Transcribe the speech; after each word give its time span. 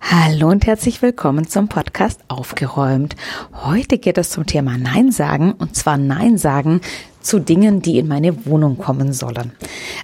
Hallo 0.00 0.48
und 0.48 0.66
herzlich 0.66 1.02
willkommen 1.02 1.48
zum 1.48 1.68
Podcast 1.68 2.20
Aufgeräumt. 2.28 3.16
Heute 3.52 3.98
geht 3.98 4.16
es 4.16 4.30
zum 4.30 4.46
Thema 4.46 4.78
Nein 4.78 5.10
sagen 5.10 5.52
und 5.52 5.76
zwar 5.76 5.96
Nein 5.96 6.38
sagen 6.38 6.80
zu 7.20 7.40
Dingen, 7.40 7.82
die 7.82 7.98
in 7.98 8.08
meine 8.08 8.46
Wohnung 8.46 8.78
kommen 8.78 9.12
sollen. 9.12 9.52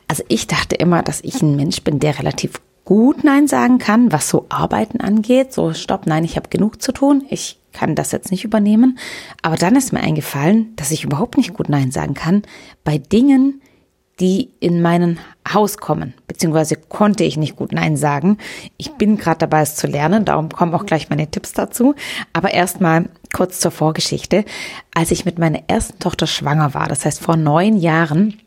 Also 0.08 0.22
ich 0.28 0.46
dachte 0.46 0.74
immer, 0.74 1.02
dass 1.02 1.20
ich 1.22 1.40
ein 1.42 1.56
Mensch 1.56 1.82
bin, 1.82 2.00
der 2.00 2.18
relativ 2.18 2.60
gut 2.84 3.24
Nein 3.24 3.46
sagen 3.46 3.78
kann, 3.78 4.12
was 4.12 4.28
so 4.28 4.46
Arbeiten 4.48 5.00
angeht. 5.00 5.52
So, 5.52 5.72
stopp, 5.72 6.06
nein, 6.06 6.24
ich 6.24 6.36
habe 6.36 6.48
genug 6.48 6.82
zu 6.82 6.92
tun. 6.92 7.24
Ich 7.30 7.58
kann 7.72 7.94
das 7.94 8.12
jetzt 8.12 8.30
nicht 8.30 8.44
übernehmen. 8.44 8.98
Aber 9.42 9.56
dann 9.56 9.76
ist 9.76 9.92
mir 9.92 10.00
eingefallen, 10.00 10.74
dass 10.76 10.90
ich 10.90 11.04
überhaupt 11.04 11.36
nicht 11.36 11.54
gut 11.54 11.68
Nein 11.68 11.90
sagen 11.90 12.14
kann 12.14 12.42
bei 12.84 12.98
Dingen, 12.98 13.62
in 14.20 14.80
meinen 14.80 15.18
Haus 15.52 15.78
kommen, 15.78 16.14
beziehungsweise 16.26 16.76
konnte 16.76 17.24
ich 17.24 17.36
nicht 17.36 17.56
gut 17.56 17.72
Nein 17.72 17.96
sagen. 17.96 18.38
Ich 18.76 18.92
bin 18.92 19.18
gerade 19.18 19.38
dabei, 19.38 19.62
es 19.62 19.76
zu 19.76 19.86
lernen, 19.86 20.24
darum 20.24 20.48
kommen 20.48 20.74
auch 20.74 20.86
gleich 20.86 21.10
meine 21.10 21.30
Tipps 21.30 21.52
dazu. 21.52 21.94
Aber 22.32 22.52
erstmal 22.52 23.08
kurz 23.32 23.60
zur 23.60 23.72
Vorgeschichte. 23.72 24.44
Als 24.94 25.10
ich 25.10 25.24
mit 25.24 25.38
meiner 25.38 25.62
ersten 25.66 25.98
Tochter 25.98 26.26
schwanger 26.26 26.74
war, 26.74 26.88
das 26.88 27.04
heißt 27.04 27.20
vor 27.20 27.36
neun 27.36 27.76
Jahren, 27.76 28.40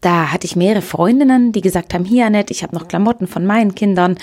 da 0.00 0.32
hatte 0.32 0.46
ich 0.46 0.56
mehrere 0.56 0.82
Freundinnen, 0.82 1.52
die 1.52 1.60
gesagt 1.60 1.94
haben, 1.94 2.04
hier 2.04 2.26
Annette, 2.26 2.52
ich 2.52 2.62
habe 2.62 2.74
noch 2.74 2.88
Klamotten 2.88 3.26
von 3.26 3.46
meinen 3.46 3.74
Kindern 3.74 4.18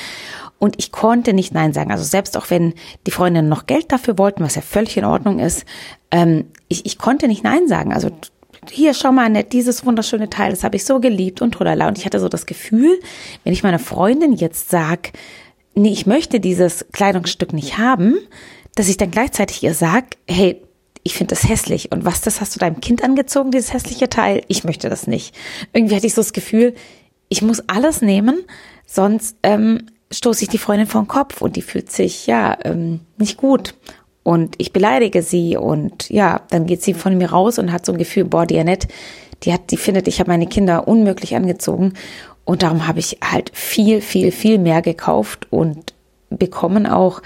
und 0.58 0.76
ich 0.78 0.92
konnte 0.92 1.34
nicht 1.34 1.54
Nein 1.54 1.74
sagen. 1.74 1.92
Also 1.92 2.04
selbst 2.04 2.38
auch 2.38 2.50
wenn 2.50 2.74
die 3.08 3.12
Freundinnen 3.12 3.50
noch 3.50 3.66
Geld 3.66 3.92
dafür 3.92 4.18
wollten, 4.18 4.44
was 4.44 4.56
ja 4.56 4.62
völlig 4.62 4.98
in 4.98 5.06
Ordnung 5.06 5.40
ist, 5.40 5.66
ähm, 6.12 6.46
ich, 6.68 6.86
ich 6.86 6.98
konnte 6.98 7.28
nicht 7.28 7.44
Nein 7.44 7.68
sagen. 7.68 7.94
Also 7.94 8.12
hier, 8.70 8.94
schau 8.94 9.12
mal, 9.12 9.26
Annette, 9.26 9.50
dieses 9.50 9.86
wunderschöne 9.86 10.30
Teil, 10.30 10.52
das 10.52 10.64
habe 10.64 10.76
ich 10.76 10.86
so 10.86 11.00
geliebt 11.00 11.42
und 11.42 11.54
tralala. 11.54 11.88
Und 11.88 11.98
ich 11.98 12.06
hatte 12.06 12.20
so 12.20 12.30
das 12.30 12.46
Gefühl, 12.46 13.00
wenn 13.44 13.54
ich 13.54 13.64
meiner 13.64 13.80
Freundin 13.80 14.34
jetzt 14.34 14.70
sag, 14.70 15.12
nee, 15.76 15.92
ich 15.92 16.06
möchte 16.06 16.40
dieses 16.40 16.86
Kleidungsstück 16.92 17.54
nicht 17.54 17.78
haben, 17.78 18.18
dass 18.76 18.90
ich 18.90 18.98
dann 18.98 19.12
gleichzeitig 19.12 19.64
ihr 19.64 19.74
sag, 19.74 20.18
hey, 20.28 20.62
ich 21.04 21.14
finde 21.14 21.34
das 21.34 21.48
hässlich. 21.48 21.92
Und 21.92 22.06
was, 22.06 22.22
das 22.22 22.42
hast 22.42 22.56
du 22.56 22.60
deinem 22.60 22.82
Kind 22.82 23.04
angezogen, 23.04 23.52
dieses 23.52 23.74
hässliche 23.74 24.10
Teil? 24.10 24.44
Ich 24.48 24.64
möchte 24.64 24.90
das 24.90 25.08
nicht. 25.08 25.36
Irgendwie 25.74 25.96
hatte 25.96 26.08
ich 26.08 26.14
so 26.14 26.22
das 26.22 26.34
Gefühl, 26.34 26.74
ich 27.30 27.42
muss 27.42 27.64
alles 27.68 28.02
nehmen, 28.02 28.44
sonst 28.86 29.38
ähm, 29.44 29.88
stoße 30.12 30.44
ich 30.44 30.50
die 30.50 30.58
Freundin 30.58 30.88
vor 30.88 31.02
den 31.02 31.08
Kopf 31.08 31.42
und 31.42 31.56
die 31.56 31.62
fühlt 31.62 31.92
sich 31.92 32.28
ja 32.28 32.58
ähm, 32.64 33.02
nicht 33.18 33.38
gut 33.38 33.76
und 34.24 34.56
ich 34.58 34.74
beleidige 34.74 35.22
sie 35.22 35.58
und 35.58 36.10
ja, 36.10 36.42
dann 36.50 36.66
geht 36.66 36.84
sie 36.84 36.94
von 36.94 37.18
mir 37.18 37.32
raus 37.32 37.58
und 37.60 37.72
hat 37.72 37.86
so 37.86 37.92
ein 37.92 37.98
Gefühl, 37.98 38.26
boah, 38.26 38.46
die 38.46 38.60
Annette, 38.60 38.88
die 39.44 39.54
hat, 39.54 39.72
die 39.72 39.78
findet, 39.78 40.08
ich 40.08 40.20
habe 40.20 40.32
meine 40.32 40.48
Kinder 40.48 40.88
unmöglich 40.88 41.36
angezogen 41.36 41.94
und 42.46 42.64
darum 42.64 42.88
habe 42.88 43.00
ich 43.00 43.20
halt 43.24 43.52
viel, 43.54 44.02
viel, 44.02 44.32
viel 44.32 44.58
mehr 44.58 44.82
gekauft 44.82 45.48
und 45.52 45.94
bekommen 46.30 46.86
auch, 46.86 47.22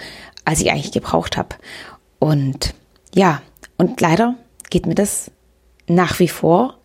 als 0.45 0.61
ich 0.61 0.71
eigentlich 0.71 0.91
gebraucht 0.91 1.37
habe. 1.37 1.55
Und 2.19 2.73
ja, 3.13 3.41
und 3.77 3.99
leider 3.99 4.35
geht 4.69 4.85
mir 4.85 4.95
das 4.95 5.31
nach 5.87 6.19
wie 6.19 6.27
vor 6.27 6.77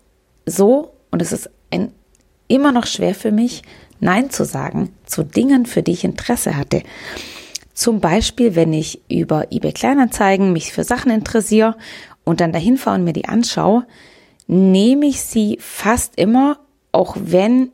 so 0.47 0.93
und 1.11 1.23
es 1.23 1.33
ist 1.33 1.51
ein, 1.71 1.93
immer 2.49 2.73
noch 2.73 2.87
schwer 2.87 3.15
für 3.15 3.33
mich, 3.33 3.63
Nein 4.01 4.31
zu 4.31 4.45
sagen 4.45 4.95
zu 5.07 5.25
Dingen, 5.25 5.67
für 5.67 5.83
die 5.83 5.93
ich 5.93 6.05
Interesse 6.05 6.57
hatte. 6.57 6.83
Zum 7.79 8.01
Beispiel, 8.01 8.57
wenn 8.57 8.73
ich 8.73 9.03
über 9.09 9.53
eBay 9.53 9.71
Kleinanzeigen 9.71 10.53
mich 10.53 10.73
für 10.73 10.83
Sachen 10.83 11.13
interessiere 11.13 11.77
und 12.25 12.41
dann 12.41 12.51
dahin 12.51 12.77
fahre 12.77 12.99
und 12.99 13.05
mir 13.05 13.13
die 13.13 13.27
anschaue, 13.27 13.87
nehme 14.49 15.07
ich 15.07 15.21
sie 15.21 15.59
fast 15.61 16.19
immer, 16.19 16.59
auch 16.91 17.17
wenn 17.21 17.71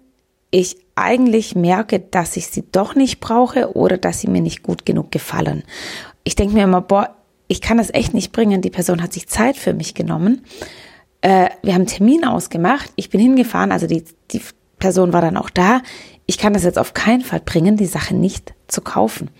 ich 0.50 0.76
eigentlich 0.94 1.54
merke, 1.54 2.00
dass 2.00 2.36
ich 2.36 2.48
sie 2.48 2.64
doch 2.70 2.94
nicht 2.94 3.18
brauche 3.18 3.76
oder 3.78 3.96
dass 3.96 4.20
sie 4.20 4.28
mir 4.28 4.42
nicht 4.42 4.62
gut 4.62 4.84
genug 4.84 5.10
gefallen. 5.10 5.62
Ich 6.22 6.36
denke 6.36 6.52
mir 6.52 6.64
immer, 6.64 6.82
boah, 6.82 7.16
ich 7.48 7.62
kann 7.62 7.78
das 7.78 7.88
echt 7.88 8.12
nicht 8.12 8.30
bringen. 8.30 8.60
Die 8.60 8.68
Person 8.68 9.02
hat 9.02 9.14
sich 9.14 9.26
Zeit 9.26 9.56
für 9.56 9.72
mich 9.72 9.94
genommen. 9.94 10.44
Äh, 11.22 11.48
wir 11.62 11.72
haben 11.72 11.80
einen 11.80 11.86
Termin 11.86 12.26
ausgemacht. 12.26 12.92
Ich 12.96 13.08
bin 13.08 13.22
hingefahren, 13.22 13.72
also 13.72 13.86
die, 13.86 14.04
die 14.32 14.42
Person 14.78 15.14
war 15.14 15.22
dann 15.22 15.38
auch 15.38 15.48
da. 15.48 15.80
Ich 16.26 16.36
kann 16.36 16.52
das 16.52 16.64
jetzt 16.64 16.78
auf 16.78 16.92
keinen 16.92 17.22
Fall 17.22 17.40
bringen, 17.40 17.78
die 17.78 17.86
Sache 17.86 18.14
nicht 18.14 18.52
zu 18.68 18.82
kaufen. 18.82 19.30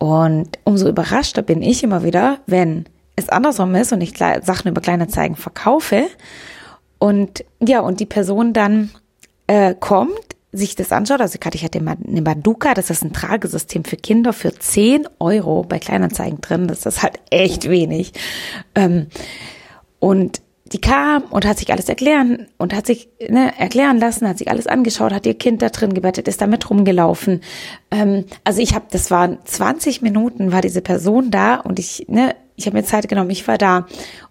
Und 0.00 0.58
umso 0.64 0.88
überraschter 0.88 1.42
bin 1.42 1.60
ich 1.60 1.84
immer 1.84 2.02
wieder, 2.02 2.38
wenn 2.46 2.86
es 3.16 3.28
andersrum 3.28 3.74
ist 3.74 3.92
und 3.92 4.00
ich 4.00 4.16
Sachen 4.16 4.70
über 4.70 4.80
Kleinanzeigen 4.80 5.36
verkaufe 5.36 6.06
und 6.98 7.44
ja, 7.60 7.80
und 7.80 8.00
die 8.00 8.06
Person 8.06 8.54
dann 8.54 8.90
äh, 9.46 9.74
kommt, 9.78 10.14
sich 10.52 10.74
das 10.74 10.90
anschaut, 10.90 11.20
also 11.20 11.38
gerade 11.38 11.56
ich 11.56 11.64
hatte 11.64 11.78
eine 11.78 12.22
Maduka, 12.22 12.72
das 12.72 12.88
ist 12.88 13.04
ein 13.04 13.12
Tragesystem 13.12 13.84
für 13.84 13.96
Kinder 13.96 14.32
für 14.32 14.52
10 14.52 15.06
Euro 15.20 15.64
bei 15.64 15.78
Kleinanzeigen 15.78 16.40
drin, 16.40 16.66
das 16.66 16.86
ist 16.86 17.02
halt 17.02 17.20
echt 17.30 17.68
wenig. 17.68 18.14
Ähm, 18.74 19.08
und 19.98 20.40
die 20.72 20.80
kam 20.80 21.24
und 21.30 21.44
hat 21.44 21.58
sich 21.58 21.72
alles 21.72 21.88
erklären 21.88 22.46
und 22.56 22.74
hat 22.74 22.86
sich 22.86 23.08
ne, 23.28 23.52
erklären 23.58 23.98
lassen, 23.98 24.28
hat 24.28 24.38
sich 24.38 24.50
alles 24.50 24.68
angeschaut, 24.68 25.12
hat 25.12 25.26
ihr 25.26 25.34
Kind 25.34 25.62
da 25.62 25.68
drin 25.68 25.94
gebettet, 25.94 26.28
ist 26.28 26.40
damit 26.40 26.70
rumgelaufen. 26.70 27.40
Ähm, 27.90 28.24
also 28.44 28.60
ich 28.60 28.74
habe, 28.74 28.86
das 28.90 29.10
waren 29.10 29.38
20 29.44 30.00
Minuten, 30.02 30.52
war 30.52 30.60
diese 30.60 30.80
Person 30.80 31.30
da 31.30 31.56
und 31.56 31.78
ich, 31.80 32.06
ne, 32.08 32.36
ich 32.54 32.66
habe 32.66 32.76
mir 32.76 32.84
Zeit 32.84 33.08
genommen, 33.08 33.30
ich 33.30 33.48
war 33.48 33.58
da. 33.58 33.86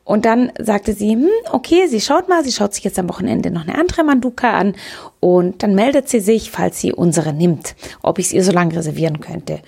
Und 0.05 0.25
dann 0.25 0.51
sagte 0.59 0.93
sie, 0.93 1.13
hm, 1.13 1.27
okay, 1.51 1.87
sie 1.87 1.99
schaut 1.99 2.29
mal, 2.29 2.43
sie 2.43 2.51
schaut 2.51 2.73
sich 2.73 2.83
jetzt 2.83 2.99
am 2.99 3.09
Wochenende 3.09 3.51
noch 3.51 3.67
eine 3.67 3.77
andere 3.77 4.03
Manduka 4.03 4.51
an 4.51 4.75
und 5.19 5.61
dann 5.61 5.75
meldet 5.75 6.07
sie 6.07 6.21
sich, 6.21 6.51
falls 6.51 6.79
sie 6.79 6.93
unsere 6.93 7.33
nimmt, 7.33 7.75
ob 8.01 8.17
ich 8.17 8.27
es 8.27 8.33
ihr 8.33 8.43
so 8.43 8.51
lange 8.51 8.75
reservieren 8.75 9.19
könnte. 9.19 9.59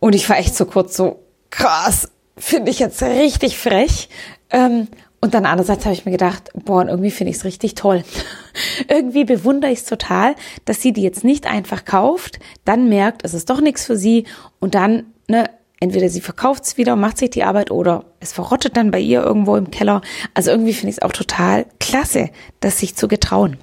Und 0.00 0.14
ich 0.14 0.28
war 0.28 0.38
echt 0.38 0.54
so 0.54 0.66
kurz 0.66 0.96
so, 0.96 1.20
krass, 1.48 2.10
finde 2.36 2.70
ich 2.70 2.78
jetzt 2.78 3.02
richtig 3.02 3.56
frech. 3.56 4.08
Ähm, 4.50 4.88
und 5.20 5.34
dann 5.34 5.44
andererseits 5.44 5.84
habe 5.84 5.94
ich 5.94 6.06
mir 6.06 6.12
gedacht, 6.12 6.50
boah, 6.54 6.86
irgendwie 6.86 7.10
finde 7.10 7.30
ich 7.30 7.36
es 7.36 7.44
richtig 7.44 7.74
toll. 7.74 8.04
irgendwie 8.88 9.24
bewundere 9.24 9.70
ich 9.70 9.80
es 9.80 9.84
total, 9.84 10.34
dass 10.64 10.80
sie 10.80 10.92
die 10.92 11.02
jetzt 11.02 11.24
nicht 11.24 11.46
einfach 11.46 11.84
kauft, 11.84 12.38
dann 12.64 12.88
merkt, 12.88 13.24
es 13.24 13.34
ist 13.34 13.50
doch 13.50 13.60
nichts 13.60 13.84
für 13.84 13.96
sie 13.96 14.24
und 14.60 14.74
dann, 14.74 15.06
ne, 15.28 15.50
entweder 15.78 16.08
sie 16.08 16.20
verkauft 16.20 16.64
es 16.64 16.76
wieder 16.78 16.94
und 16.94 17.00
macht 17.00 17.18
sich 17.18 17.30
die 17.30 17.44
Arbeit 17.44 17.70
oder 17.70 18.04
es 18.20 18.32
verrottet 18.32 18.76
dann 18.76 18.90
bei 18.90 19.00
ihr 19.00 19.22
irgendwo 19.22 19.56
im 19.56 19.70
Keller. 19.70 20.00
Also 20.34 20.50
irgendwie 20.50 20.74
finde 20.74 20.90
ich 20.90 20.96
es 20.96 21.02
auch 21.02 21.12
total 21.12 21.66
klasse, 21.80 22.30
das 22.60 22.78
sich 22.78 22.96
zu 22.96 23.08
getrauen. 23.08 23.58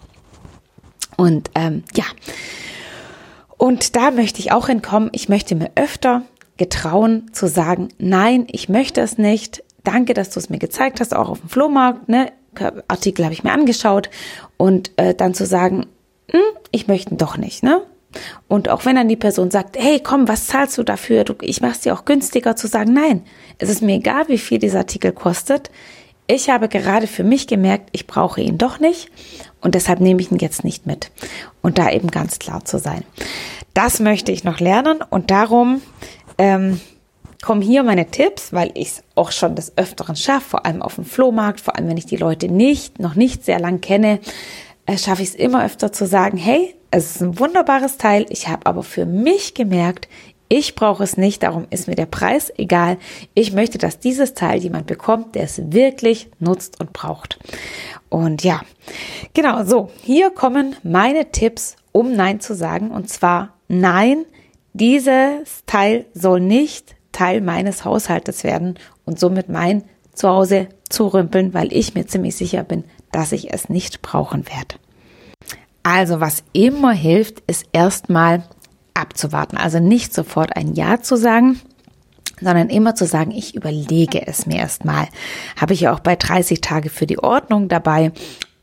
Und 1.15 1.49
ähm, 1.55 1.83
ja, 1.95 2.05
und 3.57 3.95
da 3.95 4.11
möchte 4.11 4.39
ich 4.39 4.51
auch 4.51 4.67
hinkommen. 4.67 5.09
Ich 5.13 5.29
möchte 5.29 5.55
mir 5.55 5.71
öfter 5.75 6.21
getrauen 6.57 7.31
zu 7.33 7.47
sagen, 7.47 7.89
nein, 7.97 8.47
ich 8.51 8.69
möchte 8.69 9.01
es 9.01 9.17
nicht 9.17 9.63
danke, 9.87 10.13
dass 10.13 10.29
du 10.29 10.39
es 10.39 10.49
mir 10.49 10.59
gezeigt 10.59 10.99
hast, 10.99 11.15
auch 11.15 11.29
auf 11.29 11.39
dem 11.39 11.49
Flohmarkt, 11.49 12.09
ne? 12.09 12.31
Artikel 12.87 13.23
habe 13.23 13.33
ich 13.33 13.43
mir 13.43 13.51
angeschaut 13.51 14.09
und 14.57 14.91
äh, 14.97 15.13
dann 15.13 15.35
zu 15.35 15.45
sagen, 15.45 15.85
hm, 16.31 16.41
ich 16.71 16.87
möchte 16.87 17.13
ihn 17.13 17.17
doch 17.17 17.37
nicht, 17.37 17.63
ne? 17.63 17.81
Und 18.47 18.69
auch 18.69 18.85
wenn 18.85 18.95
dann 18.95 19.09
die 19.09 19.15
Person 19.15 19.51
sagt, 19.51 19.77
hey, 19.77 19.99
komm, 19.99 20.27
was 20.27 20.47
zahlst 20.47 20.77
du 20.77 20.83
dafür? 20.83 21.23
Du, 21.23 21.35
ich 21.41 21.61
mache 21.61 21.73
es 21.73 21.81
dir 21.81 21.93
auch 21.93 22.05
günstiger, 22.05 22.55
zu 22.55 22.67
sagen, 22.67 22.93
nein, 22.93 23.23
es 23.59 23.69
ist 23.69 23.81
mir 23.81 23.95
egal, 23.95 24.27
wie 24.27 24.37
viel 24.37 24.59
dieser 24.59 24.79
Artikel 24.79 25.11
kostet. 25.11 25.69
Ich 26.25 26.49
habe 26.49 26.67
gerade 26.67 27.07
für 27.07 27.23
mich 27.23 27.47
gemerkt, 27.47 27.89
ich 27.91 28.07
brauche 28.07 28.41
ihn 28.41 28.57
doch 28.57 28.79
nicht 28.79 29.09
und 29.61 29.75
deshalb 29.75 29.99
nehme 29.99 30.21
ich 30.21 30.31
ihn 30.31 30.39
jetzt 30.39 30.63
nicht 30.63 30.85
mit. 30.85 31.11
Und 31.61 31.77
da 31.77 31.89
eben 31.91 32.09
ganz 32.09 32.39
klar 32.39 32.65
zu 32.65 32.79
sein. 32.79 33.03
Das 33.73 33.99
möchte 33.99 34.31
ich 34.31 34.43
noch 34.43 34.59
lernen 34.59 34.99
und 35.09 35.31
darum 35.31 35.81
ähm, 36.37 36.81
kommen 37.41 37.61
hier 37.61 37.83
meine 37.83 38.09
Tipps, 38.09 38.53
weil 38.53 38.71
ich 38.73 38.87
es 38.87 39.03
auch 39.15 39.31
schon 39.31 39.55
des 39.55 39.77
Öfteren 39.77 40.15
schaffe, 40.15 40.49
vor 40.49 40.65
allem 40.65 40.81
auf 40.81 40.95
dem 40.95 41.05
Flohmarkt, 41.05 41.61
vor 41.61 41.75
allem 41.75 41.87
wenn 41.87 41.97
ich 41.97 42.05
die 42.05 42.17
Leute 42.17 42.47
nicht, 42.47 42.99
noch 42.99 43.15
nicht 43.15 43.45
sehr 43.45 43.59
lang 43.59 43.81
kenne, 43.81 44.19
äh, 44.85 44.97
schaffe 44.97 45.21
ich 45.21 45.29
es 45.29 45.35
immer 45.35 45.63
öfter 45.63 45.91
zu 45.91 46.07
sagen, 46.07 46.37
hey, 46.37 46.73
es 46.89 47.15
ist 47.15 47.21
ein 47.21 47.39
wunderbares 47.39 47.97
Teil, 47.97 48.25
ich 48.29 48.47
habe 48.47 48.65
aber 48.65 48.83
für 48.83 49.05
mich 49.05 49.53
gemerkt, 49.53 50.07
ich 50.49 50.75
brauche 50.75 51.03
es 51.03 51.17
nicht, 51.17 51.43
darum 51.43 51.67
ist 51.71 51.87
mir 51.87 51.95
der 51.95 52.05
Preis 52.05 52.53
egal. 52.57 52.97
Ich 53.33 53.51
möchte, 53.51 53.77
dass 53.77 53.99
dieses 53.99 54.33
Teil 54.33 54.59
jemand 54.61 54.87
bekommt, 54.87 55.35
der 55.35 55.43
es 55.43 55.61
wirklich 55.73 56.29
nutzt 56.39 56.79
und 56.79 56.93
braucht. 56.93 57.37
Und 58.07 58.43
ja, 58.43 58.61
genau 59.33 59.65
so. 59.65 59.89
Hier 60.03 60.29
kommen 60.29 60.77
meine 60.83 61.31
Tipps, 61.31 61.75
um 61.91 62.13
Nein 62.13 62.39
zu 62.39 62.55
sagen. 62.55 62.91
Und 62.91 63.09
zwar 63.09 63.55
Nein, 63.67 64.23
dieses 64.71 65.65
Teil 65.65 66.05
soll 66.13 66.39
nicht 66.39 66.95
Teil 67.17 67.41
meines 67.41 67.83
Haushaltes 67.83 68.43
werden 68.43 68.75
und 69.03 69.19
somit 69.19 69.49
mein 69.49 69.83
Zuhause 70.13 70.67
zurümpeln, 70.87 71.55
weil 71.55 71.73
ich 71.73 71.95
mir 71.95 72.05
ziemlich 72.05 72.35
sicher 72.35 72.63
bin, 72.63 72.83
dass 73.11 73.31
ich 73.31 73.51
es 73.51 73.69
nicht 73.69 74.03
brauchen 74.03 74.45
werde. 74.47 74.75
Also 75.81 76.19
was 76.19 76.43
immer 76.53 76.91
hilft, 76.91 77.39
ist 77.47 77.65
erstmal 77.71 78.43
abzuwarten. 78.93 79.57
Also 79.57 79.79
nicht 79.79 80.13
sofort 80.13 80.55
ein 80.55 80.75
Ja 80.75 81.01
zu 81.01 81.15
sagen, 81.15 81.59
sondern 82.39 82.69
immer 82.69 82.93
zu 82.93 83.07
sagen, 83.07 83.31
ich 83.31 83.55
überlege 83.55 84.27
es 84.27 84.45
mir 84.45 84.57
erstmal. 84.57 85.07
Habe 85.59 85.73
ich 85.73 85.81
ja 85.81 85.95
auch 85.95 86.01
bei 86.01 86.15
30 86.15 86.61
Tage 86.61 86.91
für 86.91 87.07
die 87.07 87.17
Ordnung 87.17 87.67
dabei. 87.67 88.11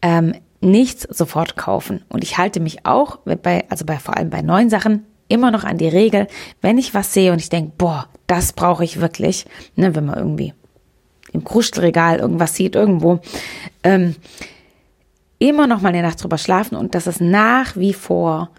Ähm, 0.00 0.34
nichts 0.60 1.08
sofort 1.10 1.56
kaufen. 1.56 2.04
Und 2.08 2.22
ich 2.22 2.38
halte 2.38 2.60
mich 2.60 2.86
auch 2.86 3.16
bei, 3.16 3.64
also 3.68 3.84
bei 3.84 3.98
vor 3.98 4.16
allem 4.16 4.30
bei 4.30 4.42
neuen 4.42 4.70
Sachen 4.70 5.04
immer 5.28 5.50
noch 5.50 5.64
an 5.64 5.78
die 5.78 5.88
Regel, 5.88 6.26
wenn 6.60 6.78
ich 6.78 6.94
was 6.94 7.12
sehe 7.14 7.32
und 7.32 7.40
ich 7.40 7.48
denke, 7.48 7.72
boah, 7.76 8.08
das 8.26 8.52
brauche 8.52 8.84
ich 8.84 9.00
wirklich, 9.00 9.46
ne, 9.76 9.94
wenn 9.94 10.06
man 10.06 10.18
irgendwie 10.18 10.54
im 11.32 11.44
Kruschelregal 11.44 12.18
irgendwas 12.18 12.54
sieht, 12.54 12.74
irgendwo, 12.74 13.20
ähm, 13.82 14.14
immer 15.38 15.66
noch 15.66 15.80
mal 15.80 15.88
eine 15.88 16.02
Nacht 16.02 16.22
drüber 16.22 16.38
schlafen 16.38 16.76
und 16.76 16.94
das 16.94 17.06
ist 17.06 17.20
nach 17.20 17.76
wie 17.76 17.92
vor 17.92 18.50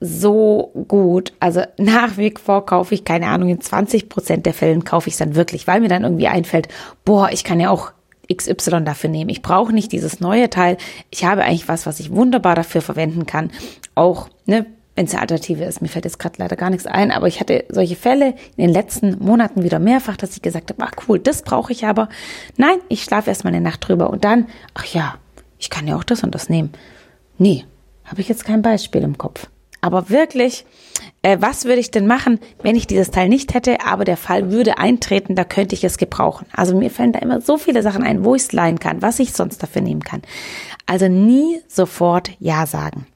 so 0.00 0.72
gut. 0.88 1.32
Also 1.40 1.62
nach 1.78 2.16
wie 2.16 2.34
vor 2.42 2.66
kaufe 2.66 2.94
ich, 2.94 3.04
keine 3.04 3.28
Ahnung, 3.28 3.48
in 3.48 3.60
20 3.60 4.08
Prozent 4.08 4.46
der 4.46 4.54
Fällen 4.54 4.84
kaufe 4.84 5.08
ich 5.08 5.14
es 5.14 5.18
dann 5.18 5.34
wirklich, 5.34 5.66
weil 5.66 5.80
mir 5.80 5.88
dann 5.88 6.04
irgendwie 6.04 6.28
einfällt, 6.28 6.68
boah, 7.04 7.30
ich 7.30 7.44
kann 7.44 7.60
ja 7.60 7.70
auch 7.70 7.92
XY 8.32 8.84
dafür 8.84 9.10
nehmen. 9.10 9.30
Ich 9.30 9.42
brauche 9.42 9.72
nicht 9.72 9.92
dieses 9.92 10.20
neue 10.20 10.48
Teil. 10.48 10.76
Ich 11.10 11.24
habe 11.24 11.42
eigentlich 11.42 11.68
was, 11.68 11.86
was 11.86 12.00
ich 12.00 12.10
wunderbar 12.10 12.54
dafür 12.54 12.80
verwenden 12.80 13.26
kann. 13.26 13.50
Auch, 13.94 14.28
ne, 14.46 14.66
wenn 15.02 15.08
es 15.08 15.14
eine 15.14 15.22
Alternative 15.22 15.64
ist. 15.64 15.82
Mir 15.82 15.88
fällt 15.88 16.04
jetzt 16.04 16.20
gerade 16.20 16.36
leider 16.38 16.54
gar 16.54 16.70
nichts 16.70 16.86
ein, 16.86 17.10
aber 17.10 17.26
ich 17.26 17.40
hatte 17.40 17.64
solche 17.68 17.96
Fälle 17.96 18.34
in 18.56 18.66
den 18.66 18.70
letzten 18.70 19.18
Monaten 19.18 19.64
wieder 19.64 19.80
mehrfach, 19.80 20.16
dass 20.16 20.36
ich 20.36 20.42
gesagt 20.42 20.70
habe, 20.70 20.80
ach 20.84 20.92
cool, 21.08 21.18
das 21.18 21.42
brauche 21.42 21.72
ich 21.72 21.84
aber. 21.86 22.08
Nein, 22.56 22.78
ich 22.88 23.02
schlafe 23.02 23.28
erstmal 23.28 23.52
eine 23.52 23.62
Nacht 23.62 23.88
drüber 23.88 24.10
und 24.10 24.24
dann, 24.24 24.46
ach 24.74 24.84
ja, 24.84 25.16
ich 25.58 25.70
kann 25.70 25.88
ja 25.88 25.96
auch 25.96 26.04
das 26.04 26.22
und 26.22 26.36
das 26.36 26.48
nehmen. 26.48 26.70
Nee, 27.36 27.64
habe 28.04 28.20
ich 28.20 28.28
jetzt 28.28 28.44
kein 28.44 28.62
Beispiel 28.62 29.02
im 29.02 29.18
Kopf. 29.18 29.48
Aber 29.80 30.08
wirklich, 30.08 30.64
äh, 31.22 31.38
was 31.40 31.64
würde 31.64 31.80
ich 31.80 31.90
denn 31.90 32.06
machen, 32.06 32.38
wenn 32.62 32.76
ich 32.76 32.86
dieses 32.86 33.10
Teil 33.10 33.28
nicht 33.28 33.54
hätte, 33.54 33.84
aber 33.84 34.04
der 34.04 34.16
Fall 34.16 34.52
würde 34.52 34.78
eintreten, 34.78 35.34
da 35.34 35.42
könnte 35.42 35.74
ich 35.74 35.82
es 35.82 35.98
gebrauchen. 35.98 36.46
Also 36.52 36.76
mir 36.76 36.90
fallen 36.90 37.12
da 37.12 37.18
immer 37.18 37.40
so 37.40 37.58
viele 37.58 37.82
Sachen 37.82 38.04
ein, 38.04 38.24
wo 38.24 38.36
ich 38.36 38.42
es 38.42 38.52
leihen 38.52 38.78
kann, 38.78 39.02
was 39.02 39.18
ich 39.18 39.32
sonst 39.32 39.60
dafür 39.64 39.82
nehmen 39.82 40.04
kann. 40.04 40.22
Also 40.86 41.08
nie 41.08 41.60
sofort 41.66 42.30
Ja 42.38 42.66
sagen. 42.66 43.08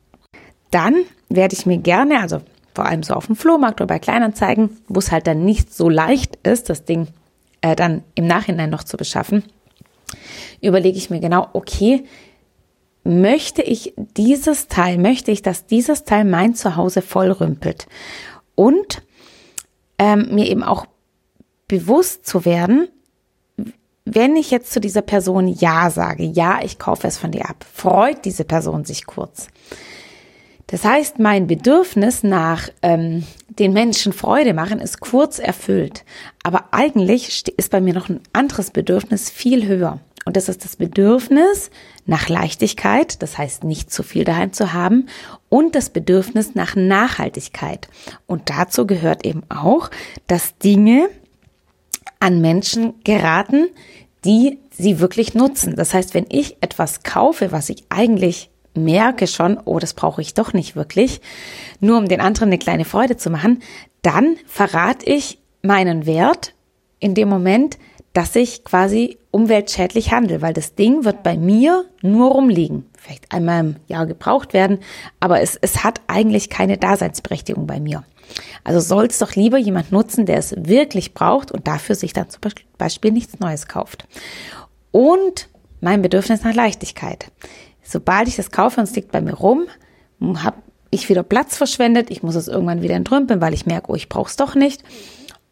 Dann 0.71 0.95
werde 1.29 1.55
ich 1.55 1.67
mir 1.67 1.79
gerne, 1.79 2.21
also 2.21 2.41
vor 2.75 2.87
allem 2.87 3.03
so 3.03 3.15
auf 3.15 3.27
dem 3.27 3.37
Flohmarkt 3.37 3.81
oder 3.81 3.89
bei 3.89 3.99
Kleinanzeigen, 3.99 4.77
wo 4.89 4.99
es 4.99 5.11
halt 5.11 5.27
dann 5.27 5.45
nicht 5.45 5.73
so 5.73 5.89
leicht 5.89 6.37
ist, 6.43 6.69
das 6.69 6.85
Ding 6.85 7.09
äh, 7.63 7.75
dann 7.75 8.03
im 8.15 8.27
Nachhinein 8.27 8.71
noch 8.71 8.85
zu 8.85 8.97
beschaffen, 8.97 9.43
überlege 10.61 10.99
ich 10.99 11.11
mir 11.11 11.21
genau, 11.21 11.49
okay, 11.53 12.05
möchte 13.05 13.63
ich 13.63 13.95
dieses 13.97 14.69
Teil, 14.69 14.99
möchte 14.99 15.31
ich, 15.31 15.43
dass 15.43 15.67
dieses 15.67 16.05
Teil 16.05 16.25
mein 16.25 16.55
Zuhause 16.55 17.03
vollrümpelt. 17.03 17.87
Und 18.55 19.03
ähm, 19.99 20.35
mir 20.35 20.47
eben 20.47 20.63
auch 20.63 20.87
bewusst 21.69 22.27
zu 22.27 22.45
werden, 22.45 22.89
wenn 24.05 24.37
ich 24.37 24.51
jetzt 24.51 24.73
zu 24.73 24.81
dieser 24.81 25.03
Person 25.03 25.49
Ja 25.49 25.91
sage, 25.91 26.25
ja, 26.25 26.61
ich 26.63 26.79
kaufe 26.79 27.09
es 27.09 27.19
von 27.19 27.33
dir 27.33 27.49
ab, 27.49 27.65
freut 27.73 28.25
diese 28.25 28.45
Person 28.45 28.85
sich 28.85 29.07
kurz. 29.07 29.49
Das 30.67 30.85
heißt, 30.85 31.19
mein 31.21 31.47
Bedürfnis 31.47 32.25
nach 32.25 32.69
ähm, 32.83 33.25
den 33.49 33.73
Menschen 33.73 34.13
Freude 34.13 34.53
machen 34.53 34.81
ist 34.81 35.01
kurz 35.01 35.39
erfüllt. 35.39 36.05
Aber 36.43 36.65
eigentlich 36.73 37.47
ist 37.57 37.71
bei 37.71 37.81
mir 37.81 37.95
noch 37.95 38.09
ein 38.09 38.21
anderes 38.33 38.71
Bedürfnis 38.71 39.31
viel 39.31 39.67
höher. 39.67 40.01
Und 40.25 40.37
das 40.37 40.49
ist 40.49 40.65
das 40.65 40.75
Bedürfnis 40.75 41.71
nach 42.05 42.29
Leichtigkeit, 42.29 43.23
das 43.23 43.39
heißt 43.39 43.63
nicht 43.63 43.93
zu 43.93 44.03
viel 44.03 44.25
daheim 44.25 44.53
zu 44.53 44.73
haben, 44.73 45.07
und 45.49 45.77
das 45.77 45.91
Bedürfnis 45.91 46.57
nach 46.57 46.75
Nachhaltigkeit. 46.75 47.89
Und 48.27 48.51
dazu 48.51 48.89
gehört 48.89 49.25
eben 49.25 49.45
auch, 49.49 49.89
dass 50.27 50.59
Dinge 50.59 51.09
an 52.19 52.41
Menschen 52.41 52.95
geraten, 53.05 53.69
die 54.25 54.59
sie 54.73 54.99
wirklich 54.99 55.35
nutzen. 55.35 55.77
Das 55.77 55.95
heißt, 55.95 56.13
wenn 56.13 56.27
ich 56.29 56.57
etwas 56.61 57.05
kaufe, 57.05 57.53
was 57.53 57.69
ich 57.71 57.85
eigentlich 57.89 58.51
merke 58.77 59.27
schon, 59.27 59.59
oh, 59.65 59.79
das 59.79 59.95
brauche 59.95 60.23
ich 60.23 60.35
doch 60.35 60.53
nicht 60.53 60.77
wirklich, 60.77 61.21
nur 61.81 61.99
um 61.99 62.09
den 62.09 62.21
anderen 62.21 62.49
eine 62.49 62.59
kleine 62.59 62.85
Freude 62.85 63.17
zu 63.17 63.31
machen, 63.31 63.63
dann 64.03 64.37
verrate 64.47 65.07
ich 65.07 65.39
meinen 65.63 66.07
Wert 66.07 66.55
in 66.99 67.15
dem 67.15 67.29
Moment, 67.29 67.79
dass 68.13 68.35
ich 68.35 68.65
quasi 68.65 69.19
umweltschädlich 69.31 70.11
handle, 70.13 70.41
weil 70.41 70.55
das 70.55 70.75
Ding 70.75 71.05
wird 71.05 71.23
bei 71.23 71.37
mir 71.37 71.85
nur 72.01 72.31
rumliegen. 72.31 72.87
Vielleicht 72.97 73.31
einmal 73.31 73.61
im 73.61 73.77
Jahr 73.89 74.07
gebraucht 74.07 74.55
werden, 74.55 74.79
aber 75.21 75.43
es, 75.43 75.57
es 75.61 75.85
hat 75.85 76.01
eigentlich 76.07 76.49
keine 76.49 76.79
Daseinsberechtigung 76.79 77.67
bei 77.67 77.79
mir. 77.79 78.05
Also 78.65 78.81
soll 78.81 79.07
es 79.07 79.19
doch 79.19 79.35
lieber 79.35 79.59
jemand 79.59 79.93
nutzen, 79.93 80.25
der 80.25 80.39
es 80.39 80.55
wirklich 80.57 81.13
braucht 81.13 81.53
und 81.53 81.67
dafür 81.69 81.95
sich 81.95 82.15
dann 82.15 82.31
zum 82.31 82.41
Beispiel 82.79 83.13
nichts 83.13 83.39
Neues 83.39 83.69
kauft. 83.69 84.09
Und 84.91 85.49
mein 85.81 86.01
Bedürfnis 86.01 86.43
nach 86.43 86.55
Leichtigkeit. 86.55 87.31
Sobald 87.87 88.29
ich 88.29 88.37
das 88.37 88.51
kaufe 88.51 88.81
und 88.81 88.85
es 88.89 88.97
liegt 88.97 89.13
bei 89.13 89.21
mir 89.21 89.35
rum, 89.35 89.67
habe 90.21 90.57
ich 90.91 91.09
wieder 91.09 91.23
Platz 91.23 91.57
verschwendet, 91.57 92.11
ich 92.11 92.23
muss 92.23 92.35
es 92.35 92.49
irgendwann 92.49 92.83
wieder 92.83 92.95
entrümpeln, 92.95 93.41
weil 93.41 93.55
ich 93.55 93.67
merke, 93.67 93.91
oh, 93.93 93.95
ich 93.95 94.09
brauche 94.09 94.29
es 94.29 94.37
doch 94.37 94.55
nicht. 94.55 94.83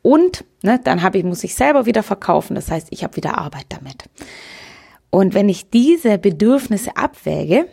Und 0.03 0.45
ne, 0.63 0.81
dann 0.83 1.03
habe 1.03 1.19
ich, 1.19 1.25
muss 1.25 1.45
ich 1.45 1.55
selber 1.55 1.87
wieder 1.87 2.03
verkaufen. 2.03 2.55
Das 2.55 2.71
heißt, 2.71 2.89
ich 2.91 3.05
habe 3.05 3.17
wieder 3.17 3.39
Arbeit 3.39 3.67
damit. 3.71 4.05
Und 5.11 5.33
wenn 5.33 5.49
ich 5.49 5.71
diese 5.71 6.19
Bedürfnisse 6.19 6.97
abwäge, 6.97 7.67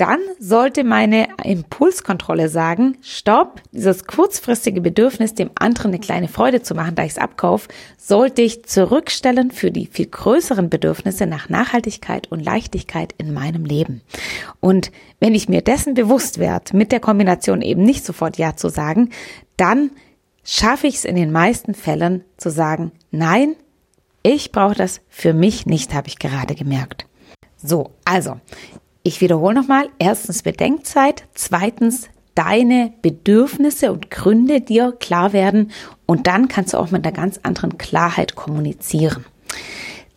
dann 0.00 0.20
sollte 0.38 0.82
meine 0.82 1.28
Impulskontrolle 1.44 2.48
sagen, 2.48 2.96
stopp, 3.02 3.60
dieses 3.70 4.06
kurzfristige 4.06 4.80
Bedürfnis, 4.80 5.34
dem 5.34 5.50
anderen 5.56 5.90
eine 5.90 6.00
kleine 6.00 6.28
Freude 6.28 6.62
zu 6.62 6.74
machen, 6.74 6.94
da 6.94 7.04
ich 7.04 7.12
es 7.12 7.18
abkaufe, 7.18 7.68
sollte 7.98 8.40
ich 8.40 8.64
zurückstellen 8.64 9.50
für 9.50 9.70
die 9.70 9.86
viel 9.86 10.06
größeren 10.06 10.70
Bedürfnisse 10.70 11.26
nach 11.26 11.50
Nachhaltigkeit 11.50 12.32
und 12.32 12.40
Leichtigkeit 12.40 13.14
in 13.18 13.34
meinem 13.34 13.66
Leben. 13.66 14.00
Und 14.58 14.90
wenn 15.18 15.34
ich 15.34 15.50
mir 15.50 15.60
dessen 15.60 15.92
bewusst 15.92 16.38
werde, 16.38 16.74
mit 16.74 16.92
der 16.92 17.00
Kombination 17.00 17.60
eben 17.60 17.82
nicht 17.82 18.06
sofort 18.06 18.38
Ja 18.38 18.56
zu 18.56 18.70
sagen, 18.70 19.10
dann 19.58 19.90
schaffe 20.44 20.86
ich 20.86 20.94
es 20.94 21.04
in 21.04 21.16
den 21.16 21.30
meisten 21.30 21.74
Fällen 21.74 22.24
zu 22.38 22.50
sagen, 22.50 22.92
nein, 23.10 23.54
ich 24.22 24.50
brauche 24.50 24.74
das 24.74 25.02
für 25.10 25.34
mich 25.34 25.66
nicht, 25.66 25.92
habe 25.92 26.08
ich 26.08 26.18
gerade 26.18 26.54
gemerkt. 26.54 27.06
So, 27.62 27.90
also, 28.06 28.40
ich 29.02 29.20
wiederhole 29.20 29.54
nochmal. 29.54 29.88
Erstens 29.98 30.42
Bedenkzeit. 30.42 31.24
Zweitens 31.34 32.08
deine 32.34 32.92
Bedürfnisse 33.02 33.92
und 33.92 34.10
Gründe 34.10 34.60
dir 34.60 34.92
klar 34.92 35.32
werden. 35.32 35.70
Und 36.06 36.26
dann 36.26 36.48
kannst 36.48 36.74
du 36.74 36.78
auch 36.78 36.90
mit 36.90 37.04
einer 37.04 37.14
ganz 37.14 37.40
anderen 37.42 37.78
Klarheit 37.78 38.34
kommunizieren. 38.34 39.24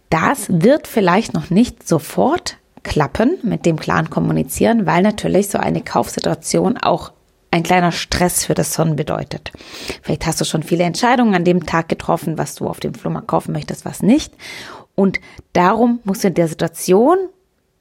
Das 0.10 0.46
wird 0.50 0.88
vielleicht 0.88 1.34
noch 1.34 1.50
nicht 1.50 1.88
sofort 1.88 2.58
klappen 2.84 3.38
mit 3.42 3.66
dem 3.66 3.80
klaren 3.80 4.10
Kommunizieren, 4.10 4.86
weil 4.86 5.02
natürlich 5.02 5.50
so 5.50 5.58
eine 5.58 5.82
Kaufsituation 5.82 6.78
auch 6.78 7.12
ein 7.50 7.64
kleiner 7.64 7.92
Stress 7.92 8.46
für 8.46 8.56
das 8.56 8.76
Hirn 8.76 8.96
bedeutet. 8.96 9.52
Vielleicht 10.02 10.26
hast 10.26 10.42
du 10.42 10.46
schon 10.46 10.64
viele 10.64 10.84
Entscheidungen 10.84 11.36
an 11.36 11.46
dem 11.46 11.66
Tag 11.66 11.88
getroffen, 11.88 12.38
was 12.38 12.56
du 12.56 12.68
auf 12.68 12.80
dem 12.80 12.94
Flohmarkt 12.94 13.28
kaufen 13.28 13.54
möchtest, 13.54 13.86
was 13.86 14.02
nicht. 14.02 14.34
Und 14.96 15.20
darum 15.54 16.00
musst 16.04 16.24
du 16.24 16.30
in 16.30 16.34
der 16.34 16.48
Situation 16.48 17.18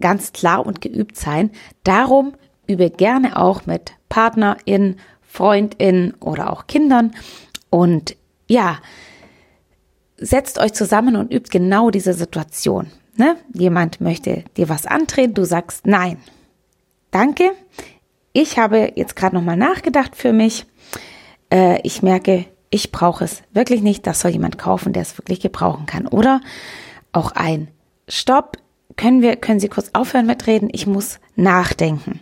ganz 0.03 0.33
klar 0.33 0.67
und 0.67 0.83
geübt 0.83 1.17
sein. 1.17 1.51
Darum 1.85 2.35
übe 2.67 2.91
gerne 2.91 3.39
auch 3.39 3.65
mit 3.65 3.93
Partnerin, 4.11 4.97
Freundin 5.23 6.13
oder 6.21 6.53
auch 6.53 6.67
Kindern. 6.67 7.13
Und 7.71 8.17
ja, 8.49 8.79
setzt 10.19 10.59
euch 10.59 10.75
zusammen 10.75 11.17
und 11.17 11.33
übt 11.33 11.49
genau 11.51 11.91
diese 11.91 12.13
Situation. 12.13 12.91
Ne? 13.17 13.37
Jemand 13.55 14.01
möchte 14.03 14.45
dir 14.57 14.69
was 14.69 14.85
andrehen, 14.85 15.33
du 15.33 15.45
sagst 15.45 15.87
nein. 15.87 16.19
Danke, 17.11 17.53
ich 18.33 18.59
habe 18.59 18.93
jetzt 18.95 19.17
gerade 19.17 19.37
nochmal 19.37 19.57
nachgedacht 19.57 20.17
für 20.17 20.33
mich. 20.33 20.67
Äh, 21.53 21.81
ich 21.83 22.03
merke, 22.03 22.47
ich 22.71 22.91
brauche 22.91 23.25
es 23.25 23.43
wirklich 23.53 23.83
nicht. 23.83 24.07
Das 24.07 24.21
soll 24.21 24.31
jemand 24.31 24.59
kaufen, 24.59 24.95
der 24.95 25.03
es 25.03 25.19
wirklich 25.19 25.41
gebrauchen 25.41 25.87
kann. 25.87 26.07
Oder 26.07 26.41
auch 27.13 27.33
ein 27.33 27.69
Stopp. 28.09 28.57
Können 28.97 29.23
wir, 29.23 29.37
können 29.37 29.61
Sie 29.61 29.69
kurz 29.69 29.91
aufhören 29.93 30.27
mit 30.27 30.47
reden? 30.47 30.69
Ich 30.73 30.87
muss 30.87 31.19
nachdenken. 31.37 32.21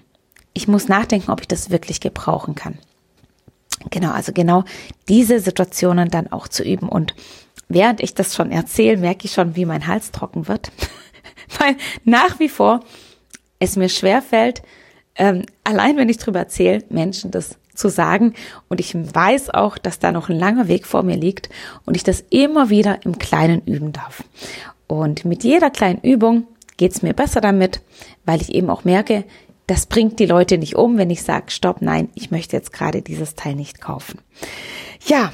Ich 0.52 0.68
muss 0.68 0.88
nachdenken, 0.88 1.30
ob 1.30 1.40
ich 1.40 1.48
das 1.48 1.70
wirklich 1.70 2.00
gebrauchen 2.00 2.54
kann. 2.54 2.78
Genau, 3.90 4.12
also 4.12 4.32
genau 4.32 4.64
diese 5.08 5.40
Situationen 5.40 6.10
dann 6.10 6.30
auch 6.30 6.48
zu 6.48 6.62
üben. 6.62 6.88
Und 6.88 7.14
während 7.68 8.00
ich 8.00 8.14
das 8.14 8.34
schon 8.34 8.52
erzähle, 8.52 8.98
merke 8.98 9.24
ich 9.24 9.32
schon, 9.32 9.56
wie 9.56 9.64
mein 9.64 9.86
Hals 9.86 10.10
trocken 10.10 10.48
wird. 10.48 10.70
Weil 11.58 11.76
nach 12.04 12.38
wie 12.38 12.48
vor 12.48 12.80
es 13.58 13.76
mir 13.76 13.88
schwer 13.88 14.22
fällt, 14.22 14.62
ähm, 15.16 15.44
allein 15.64 15.96
wenn 15.96 16.08
ich 16.08 16.18
drüber 16.18 16.40
erzähle, 16.40 16.84
Menschen 16.88 17.30
das 17.30 17.56
zu 17.74 17.88
sagen. 17.88 18.34
Und 18.68 18.80
ich 18.80 18.94
weiß 18.94 19.50
auch, 19.50 19.78
dass 19.78 19.98
da 19.98 20.12
noch 20.12 20.28
ein 20.28 20.38
langer 20.38 20.68
Weg 20.68 20.86
vor 20.86 21.02
mir 21.02 21.16
liegt 21.16 21.48
und 21.86 21.96
ich 21.96 22.04
das 22.04 22.24
immer 22.30 22.70
wieder 22.70 23.04
im 23.04 23.18
Kleinen 23.18 23.62
üben 23.64 23.92
darf. 23.92 24.22
Und 24.86 25.24
mit 25.24 25.44
jeder 25.44 25.70
kleinen 25.70 26.00
Übung 26.02 26.46
geht's 26.80 27.02
mir 27.02 27.12
besser 27.12 27.42
damit, 27.42 27.82
weil 28.24 28.40
ich 28.40 28.54
eben 28.54 28.70
auch 28.70 28.84
merke, 28.84 29.24
das 29.66 29.84
bringt 29.84 30.18
die 30.18 30.26
Leute 30.26 30.56
nicht 30.56 30.76
um, 30.76 30.96
wenn 30.96 31.10
ich 31.10 31.22
sage, 31.22 31.50
stopp, 31.50 31.82
nein, 31.82 32.08
ich 32.14 32.30
möchte 32.30 32.56
jetzt 32.56 32.72
gerade 32.72 33.02
dieses 33.02 33.34
Teil 33.34 33.54
nicht 33.54 33.82
kaufen. 33.82 34.18
Ja, 35.06 35.30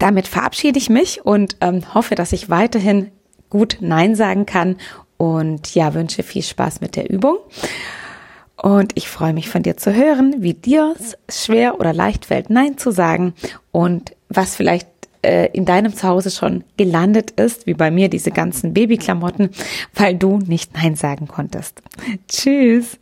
damit 0.00 0.26
verabschiede 0.26 0.78
ich 0.78 0.90
mich 0.90 1.24
und 1.24 1.56
ähm, 1.60 1.94
hoffe, 1.94 2.16
dass 2.16 2.32
ich 2.32 2.50
weiterhin 2.50 3.12
gut 3.50 3.78
Nein 3.80 4.16
sagen 4.16 4.44
kann 4.44 4.76
und 5.16 5.72
ja, 5.76 5.94
wünsche 5.94 6.24
viel 6.24 6.42
Spaß 6.42 6.80
mit 6.80 6.96
der 6.96 7.08
Übung. 7.08 7.38
Und 8.56 8.92
ich 8.96 9.08
freue 9.08 9.32
mich 9.34 9.48
von 9.48 9.62
dir 9.62 9.76
zu 9.76 9.94
hören, 9.94 10.34
wie 10.38 10.54
dir 10.54 10.96
es 10.98 11.16
schwer 11.44 11.78
oder 11.78 11.92
leicht 11.92 12.26
fällt, 12.26 12.50
Nein 12.50 12.78
zu 12.78 12.90
sagen 12.90 13.34
und 13.70 14.16
was 14.28 14.56
vielleicht 14.56 14.88
äh, 15.22 15.48
in 15.52 15.64
deinem 15.64 15.94
Zuhause 15.94 16.30
schon 16.30 16.64
gelandet 16.76 17.32
ist, 17.32 17.66
wie 17.66 17.74
bei 17.74 17.90
mir 17.90 18.08
diese 18.08 18.30
ganzen 18.30 18.74
Babyklamotten, 18.74 19.50
weil 19.94 20.16
du 20.16 20.38
nicht 20.38 20.74
Nein 20.74 20.96
sagen 20.96 21.28
konntest. 21.28 21.82
Tschüss. 22.28 22.98